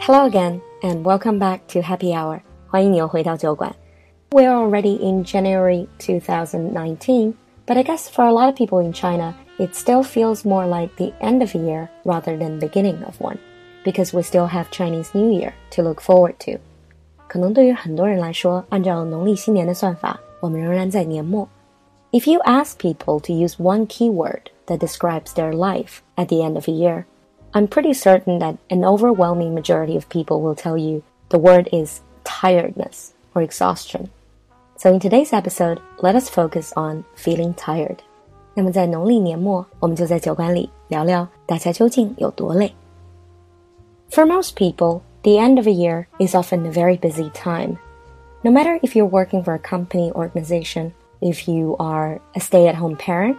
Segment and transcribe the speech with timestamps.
[0.00, 2.40] Hello again, and welcome back to Happy Hour.
[2.68, 3.74] 欢迎你又回到酒馆.
[4.30, 7.34] We're already in January 2019,
[7.66, 10.94] but I guess for a lot of people in China, it still feels more like
[10.96, 13.38] the end of a year rather than beginning of one,
[13.84, 16.58] because we still have Chinese New Year to look forward to.
[17.28, 21.48] 可能对于很多人来说，按照农历新年的算法，我们仍然在年末。
[22.12, 26.68] If you ask people to use one keyword that describes their life at the end of
[26.68, 27.04] a year,
[27.52, 32.00] I'm pretty certain that an overwhelming majority of people will tell you the word is
[32.24, 34.10] tiredness or exhaustion.
[34.76, 37.98] So in today's episode, let us focus on feeling tired.
[38.54, 42.74] 那么在农历年末，我们就在酒馆里聊聊大家究竟有多累。
[44.10, 47.78] For most people, the end of a year is often a very busy time.
[48.42, 53.38] No matter if you're working for a company organization, if you are a stay-at-home parent,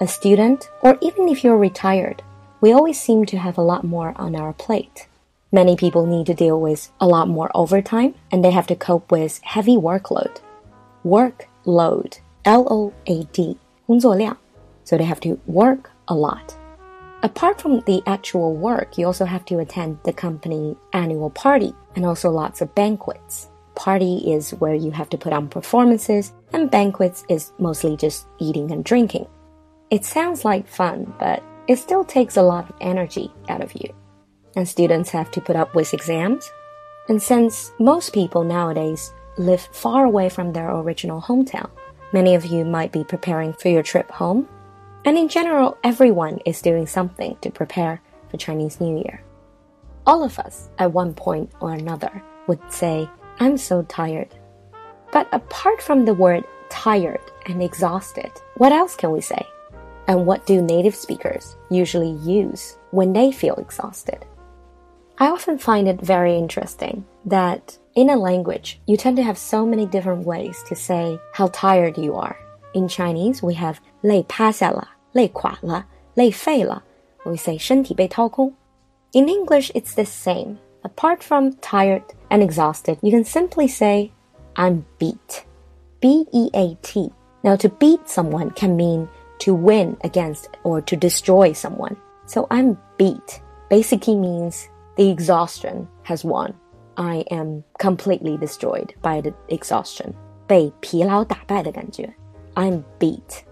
[0.00, 2.22] a student, or even if you're retired,
[2.60, 5.08] we always seem to have a lot more on our plate.
[5.52, 9.10] Many people need to deal with a lot more overtime and they have to cope
[9.10, 10.40] with heavy workload.
[11.04, 14.36] Workload, L O A D, 工作量.
[14.84, 16.56] So they have to work a lot.
[17.22, 22.04] Apart from the actual work, you also have to attend the company annual party and
[22.04, 23.48] also lots of banquets.
[23.74, 28.70] Party is where you have to put on performances, and banquets is mostly just eating
[28.70, 29.26] and drinking.
[29.90, 33.93] It sounds like fun, but it still takes a lot of energy out of you
[34.57, 36.51] and students have to put up with exams.
[37.07, 41.69] And since most people nowadays live far away from their original hometown,
[42.11, 44.49] many of you might be preparing for your trip home.
[45.05, 49.23] And in general, everyone is doing something to prepare for Chinese New Year.
[50.05, 54.35] All of us, at one point or another, would say, I'm so tired.
[55.13, 59.47] But apart from the word tired and exhausted, what else can we say?
[60.08, 64.24] And what do native speakers usually use when they feel exhausted?
[65.18, 69.64] I often find it very interesting that in a language, you tend to have so
[69.64, 72.36] many different ways to say how tired you are.
[72.74, 76.82] In Chinese, we have 累趴下了,累垮了,累废了.
[77.24, 78.52] We say 身体被掏空.
[79.12, 80.58] In English, it's the same.
[80.82, 84.12] Apart from tired and exhausted, you can simply say,
[84.54, 85.44] I'm beat.
[86.00, 87.10] B-E-A-T.
[87.42, 89.08] Now, to beat someone can mean
[89.40, 91.96] to win against or to destroy someone.
[92.26, 96.54] So I'm beat basically means the exhaustion has won.
[96.96, 100.14] I am completely destroyed by the exhaustion.
[100.46, 102.12] 被疲劳打败的感觉.
[102.54, 103.44] I'm beat.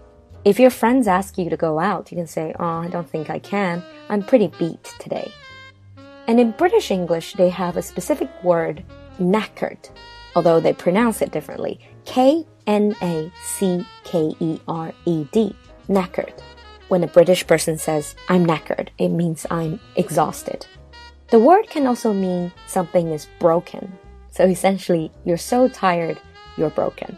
[0.45, 3.29] If your friends ask you to go out, you can say, Oh, I don't think
[3.29, 3.81] I can.
[4.09, 5.31] I'm pretty beat today.
[6.27, 8.83] And in British English, they have a specific word,
[9.19, 9.89] knackered,
[10.35, 11.79] although they pronounce it differently.
[12.05, 15.55] K N A C K E R E D.
[15.89, 16.33] Knackered.
[16.87, 20.65] When a British person says, I'm knackered, it means I'm exhausted.
[21.31, 23.97] The word can also mean something is broken.
[24.31, 26.19] So essentially, you're so tired,
[26.57, 27.17] you're broken.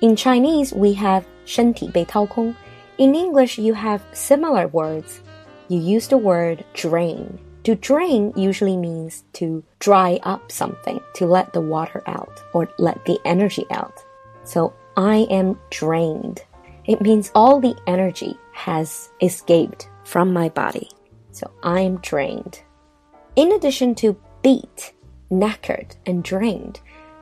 [0.00, 2.54] In Chinese, we have 身体被掏空.
[2.98, 5.20] In English, you have similar words.
[5.68, 7.38] You use the word drain.
[7.64, 13.02] To drain usually means to dry up something, to let the water out or let
[13.06, 14.04] the energy out.
[14.44, 16.42] So I am drained.
[16.89, 20.89] It means all the energy has escaped from my body.
[21.29, 22.63] So I'm drained.
[23.35, 24.93] In addition to beat,
[25.29, 26.79] knackered, and drained,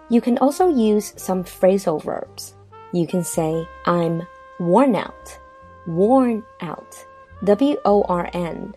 [0.10, 2.56] you can also use some phrasal verbs.
[2.94, 4.26] You can say, I'm
[4.58, 5.38] worn out,
[5.86, 7.06] worn out,
[7.44, 8.74] W O R N.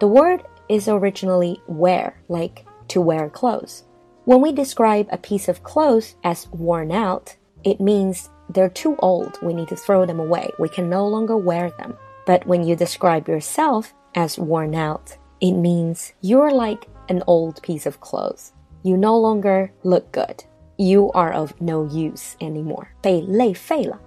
[0.00, 3.84] The word is originally wear, like to wear clothes.
[4.24, 9.37] When we describe a piece of clothes as worn out, it means they're too old,
[9.41, 11.97] we need to throw them away, we can no longer wear them.
[12.25, 17.85] But when you describe yourself as worn out, it means you're like an old piece
[17.85, 18.53] of clothes.
[18.83, 20.43] You no longer look good.
[20.77, 22.89] You are of no use anymore.
[23.01, 23.99] 被累废了.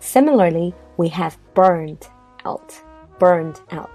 [0.00, 2.06] Similarly, we have burned
[2.44, 2.74] out.
[3.18, 3.90] Burned out.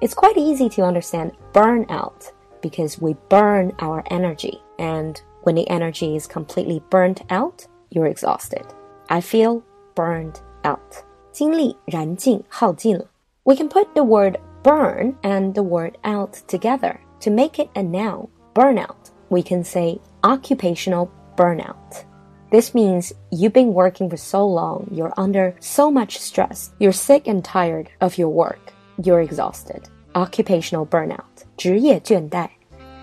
[0.00, 4.60] It's quite easy to understand burnout because we burn our energy.
[4.78, 8.66] And when the energy is completely burnt out, you're exhausted.
[9.08, 9.62] I feel
[9.94, 11.04] burned out.
[11.32, 13.06] 精力燃尽,耗尽了.
[13.44, 17.00] We can put the word burn and the word out together.
[17.20, 22.04] To make it a noun, burnout, we can say occupational burnout.
[22.50, 27.26] This means you've been working for so long, you're under so much stress, you're sick
[27.26, 28.72] and tired of your work,
[29.02, 29.88] you're exhausted.
[30.14, 32.48] Occupational burnout, 职业倦怠.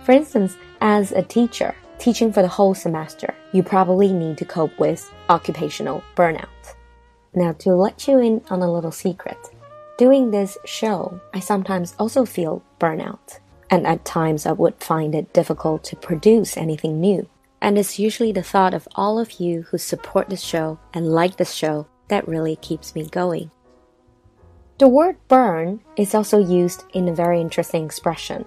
[0.04, 4.79] For instance, as a teacher, teaching for the whole semester, you probably need to cope
[4.79, 6.75] with occupational burnout.
[7.35, 9.39] Now, to let you in on a little secret,
[9.99, 13.39] Doing this show, I sometimes also feel burnout.
[13.69, 17.29] and at times I would find it difficult to produce anything new.
[17.61, 21.37] And it's usually the thought of all of you who support the show and like
[21.37, 23.51] the show that really keeps me going.
[24.79, 28.45] The word burn is also used in a very interesting expression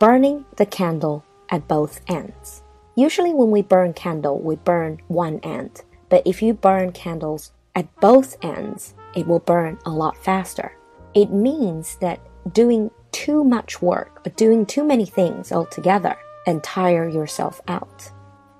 [0.00, 2.62] burning the candle at both ends.
[2.96, 7.94] Usually, when we burn candle, we burn one end, but if you burn candles at
[8.00, 10.72] both ends, it will burn a lot faster.
[11.14, 12.20] It means that
[12.52, 16.16] doing too much work or doing too many things altogether
[16.46, 18.10] and tire yourself out.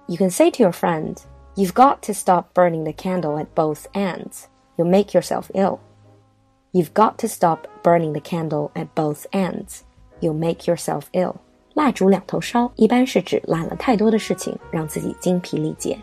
[0.06, 1.22] You can say to your friend,
[1.56, 4.48] You've got to stop burning the candle at both ends.
[4.76, 5.80] You'll make yourself ill.
[6.72, 9.84] You've got to stop burning the candle at both ends.
[10.20, 11.40] You'll make yourself ill.
[11.75, 15.97] 蜡烛两头烧一般是指揽了太多的事情，让自己精疲力竭。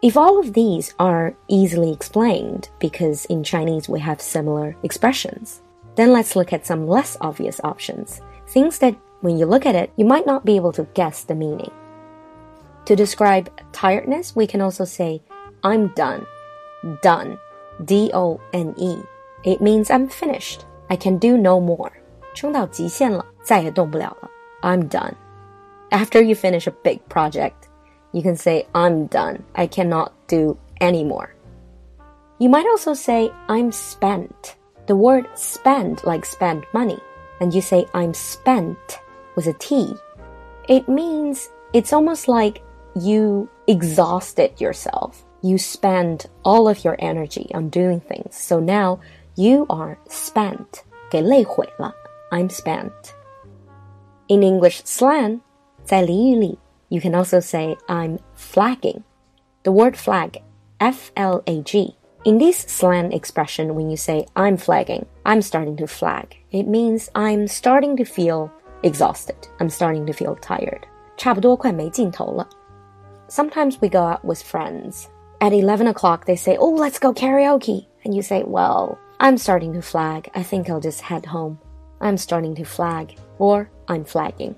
[0.00, 5.60] If all of these are easily explained, because in Chinese we have similar expressions,
[5.94, 8.18] then let's look at some less obvious options.
[8.52, 11.34] Things that when you look at it, you might not be able to guess the
[11.34, 11.70] meaning.
[12.86, 15.22] To describe tiredness, we can also say,
[15.62, 16.26] I'm done.
[17.00, 17.38] Done.
[17.84, 18.96] D O N E.
[19.44, 20.66] It means I'm finished.
[20.90, 21.92] I can do no more.
[22.42, 23.70] i
[24.62, 25.16] am done.
[25.90, 27.68] After you finish a big project,
[28.12, 29.44] you can say, I'm done.
[29.54, 31.34] I cannot do anymore.
[32.38, 34.56] You might also say, I'm spent.
[34.86, 36.98] The word spend, like spend money,
[37.40, 39.00] and you say, I'm spent
[39.36, 39.94] with a T.
[40.68, 42.62] It means it's almost like
[42.94, 45.24] you exhausted yourself.
[45.42, 48.36] You spend all of your energy on doing things.
[48.36, 49.00] So now
[49.36, 50.84] you are spent.
[51.10, 51.94] 给累毁了.
[52.30, 53.14] I'm spent.
[54.28, 55.40] In English slang,
[55.84, 56.58] 在俚语里,
[56.88, 59.02] you can also say I'm flagging.
[59.64, 60.40] The word flag,
[60.78, 61.94] F L A G.
[62.24, 66.36] In this slang expression, when you say I'm flagging, I'm starting to flag.
[66.52, 68.50] It means I'm starting to feel
[68.82, 69.36] exhausted.
[69.58, 70.82] I'm starting to feel tired.
[71.16, 72.48] 差不多快没劲头了.
[73.28, 75.06] Sometimes we go out with friends.
[75.40, 77.86] At 11 o'clock, they say, Oh, let's go karaoke.
[78.04, 80.28] And you say, Well, I'm starting to flag.
[80.34, 81.58] I think I'll just head home.
[82.00, 83.16] I'm starting to flag.
[83.38, 84.54] Or I'm flagging.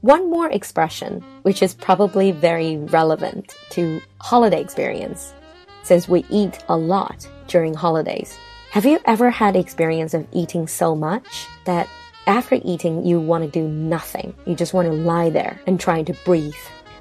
[0.00, 5.34] One more expression, which is probably very relevant to holiday experience,
[5.82, 8.36] since we eat a lot during holidays.
[8.70, 11.88] Have you ever had experience of eating so much that
[12.26, 14.34] after eating you want to do nothing?
[14.46, 16.54] You just want to lie there and try to breathe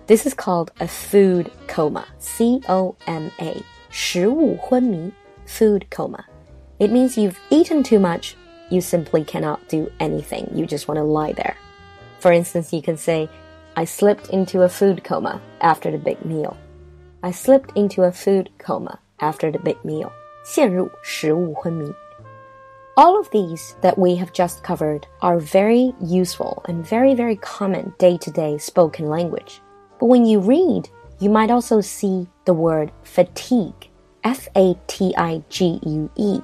[0.09, 2.03] this is called a food coma.
[2.17, 3.63] C O M A.
[3.91, 5.11] 食物昏迷,
[5.45, 6.25] food coma.
[6.79, 8.35] It means you've eaten too much,
[8.73, 10.49] you simply cannot do anything.
[10.53, 11.57] You just want to lie there.
[12.19, 13.29] For instance, you can say,
[13.75, 16.57] I slipped into a food coma after the big meal.
[17.23, 20.11] I slipped into a food coma after the big meal.
[20.43, 21.93] 陷入食物昏迷.
[22.95, 27.93] All of these that we have just covered are very useful and very, very common
[27.97, 29.61] day to day spoken language.
[29.99, 30.89] But when you read,
[31.19, 33.89] you might also see the word fatigue.
[34.23, 36.41] F A T I G U E.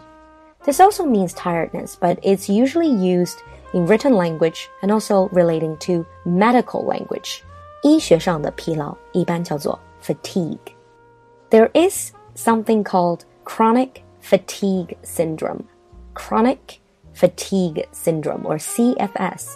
[0.64, 3.44] This also means tiredness, but it's usually used
[3.74, 7.42] in written language and also relating to medical language.
[7.84, 10.58] 医学上的疲劳一般叫做 fatigue.
[11.50, 15.66] There is something called chronic fatigue syndrome.
[16.16, 16.80] Chronic
[17.14, 19.56] fatigue syndrome or CFS.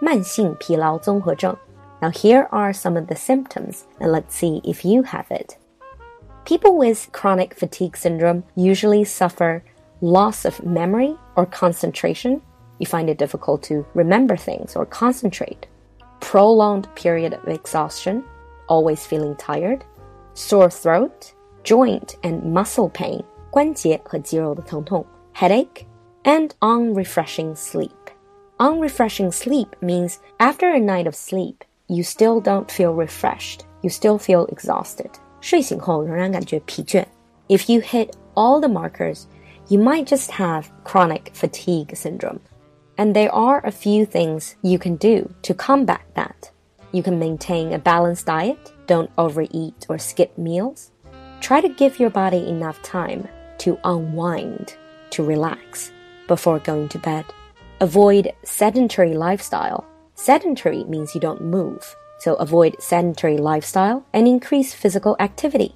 [0.00, 1.56] 慢性疲劳综合症
[2.02, 5.56] now, here are some of the symptoms, and let's see if you have it.
[6.44, 9.62] People with chronic fatigue syndrome usually suffer
[10.00, 12.42] loss of memory or concentration.
[12.78, 15.66] You find it difficult to remember things or concentrate.
[16.20, 18.24] Prolonged period of exhaustion,
[18.68, 19.84] always feeling tired.
[20.34, 25.04] Sore throat, joint and muscle pain, 关节和肌肉的疼痛,
[25.34, 25.86] headache,
[26.24, 27.90] and unrefreshing sleep.
[28.58, 33.60] Unrefreshing sleep means after a night of sleep, you still don't feel refreshed.
[33.82, 35.10] You still feel exhausted.
[35.40, 37.04] 睡醒后仍然感觉疲倦.
[37.48, 39.24] If you hit all the markers,
[39.69, 42.39] you might just have chronic fatigue syndrome.
[42.97, 46.51] And there are a few things you can do to combat that.
[46.91, 50.91] You can maintain a balanced diet, don't overeat or skip meals.
[51.41, 53.27] Try to give your body enough time
[53.59, 54.75] to unwind,
[55.11, 55.91] to relax
[56.27, 57.25] before going to bed.
[57.79, 59.85] Avoid sedentary lifestyle
[60.19, 65.75] Sedentary means you don't move, so avoid sedentary lifestyle and increase physical activity.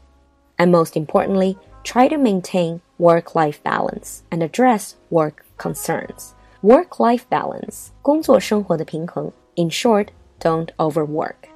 [0.58, 6.35] And most importantly, try to maintain work life balance and address work concerns.
[6.63, 9.33] Work life balance, 工作生活的平衡.
[9.57, 10.09] In short,
[10.41, 11.49] don't overwork.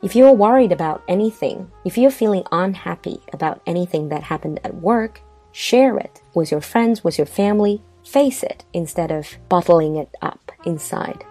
[0.00, 5.20] If you're worried about anything, if you're feeling unhappy about anything that happened at work,
[5.52, 7.82] share it with your friends, with your family.
[8.04, 11.24] Face it instead of bottling it up inside.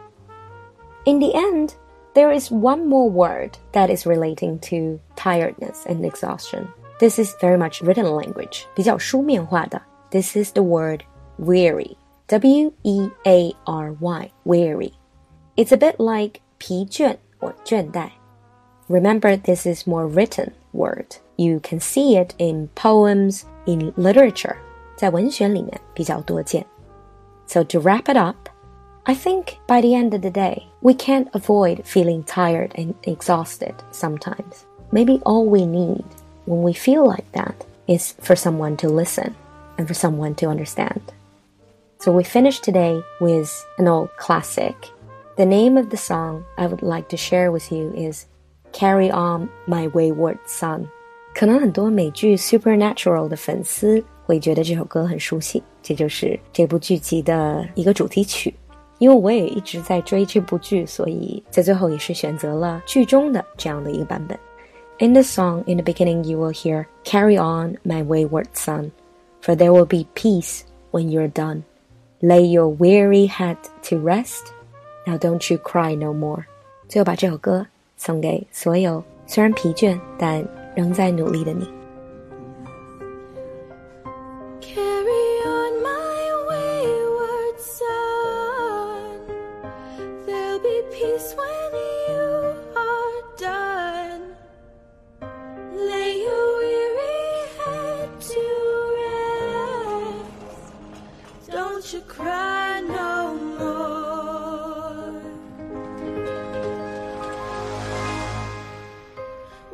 [1.05, 1.75] In the end,
[2.13, 6.67] there is one more word that is relating to tiredness and exhaustion.
[7.01, 9.81] This is very much written language, 比较书面化的.
[10.09, 11.01] This is the word
[11.39, 11.95] weary.
[12.27, 14.93] W E A R Y, weary.
[15.55, 18.11] It's a bit like 疲倦 or 倦怠.
[18.89, 21.17] Remember, this is more written word.
[21.35, 24.55] You can see it in poems, in literature.
[24.95, 26.65] 在文选里面比较多见.
[27.45, 28.49] So to wrap it up,
[29.03, 33.75] I think by the end of the day, we can't avoid feeling tired and exhausted
[33.91, 34.65] sometimes.
[34.91, 36.03] Maybe all we need
[36.45, 37.55] when we feel like that
[37.87, 39.33] is for someone to listen
[39.77, 41.01] and for someone to understand.
[41.99, 44.75] So we finish today with an old classic.
[45.35, 48.25] The name of the song I would like to share with you is
[48.71, 50.87] Carry On My Wayward Son.
[51.33, 58.53] 可能很多美剧《Supernatural》的粉丝会觉得这首歌很熟悉，这就是这部剧集的一个主题曲。
[58.97, 64.37] 因为我也一直在追这部剧，所以在最后也是选择了剧中的这样的一个版本。
[64.99, 68.91] In the song, in the beginning, you will hear, Carry on, my wayward son,
[69.41, 71.63] for there will be peace when you're done.
[72.21, 74.53] Lay your weary head to rest.
[75.05, 76.47] Now don't you cry no more.
[76.87, 80.43] 最后把这首歌送给所有虽然疲倦但
[80.75, 81.67] 仍在努力的你。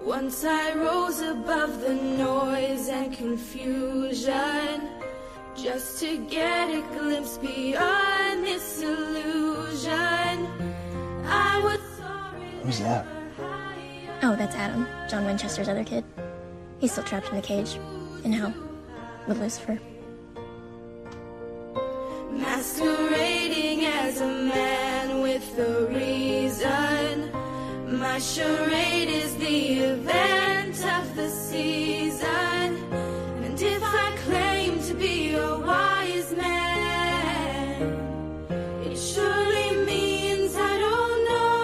[0.05, 4.89] Once I rose above the noise and confusion
[5.57, 10.47] Just to get a glimpse beyond this illusion
[11.27, 13.07] I was sorry Who's that?
[14.21, 16.05] Oh, that's Adam, John Winchester's other kid.
[16.81, 17.79] He's still trapped in the cage.
[18.25, 18.53] In hell.
[19.29, 19.79] With Lucifer.
[28.19, 32.77] My charade is the event of the season.
[33.45, 37.81] And if I claim to be a wise man,
[38.85, 41.55] it surely means I don't know.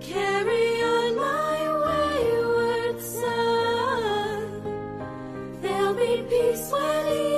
[0.00, 4.62] Carry on my wayward son.
[5.60, 7.31] There'll be peace when